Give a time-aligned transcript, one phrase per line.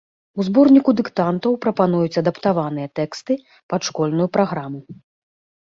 [0.43, 3.33] У зборніку дыктантаў прапануюць адаптаваныя тэксты,
[3.75, 4.79] пад школьную праграму.